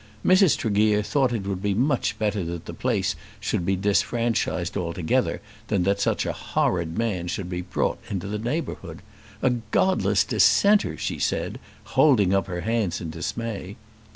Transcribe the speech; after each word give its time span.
Mrs. 0.25 0.57
Tregear 0.57 1.03
thought 1.03 1.29
that 1.29 1.45
it 1.45 1.45
would 1.45 1.61
be 1.61 1.75
much 1.75 2.17
better 2.17 2.43
that 2.45 2.65
the 2.65 2.73
place 2.73 3.15
should 3.39 3.63
be 3.63 3.75
disfranchised 3.75 4.75
altogether 4.75 5.41
than 5.67 5.83
that 5.83 5.99
such 6.01 6.25
a 6.25 6.33
horrid 6.33 6.97
man 6.97 7.27
should 7.27 7.51
be 7.51 7.61
brought 7.61 7.99
into 8.09 8.25
the 8.25 8.39
neighbourhood. 8.39 9.03
"A 9.43 9.51
godless 9.69 10.23
dissenter!" 10.23 10.97
she 10.97 11.19
said, 11.19 11.59
holding 11.83 12.33
up 12.33 12.47
her 12.47 12.61
hands 12.61 12.99
in 12.99 13.11
dismay. 13.11 13.75